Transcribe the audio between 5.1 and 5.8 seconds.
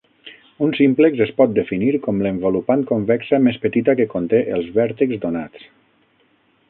donats.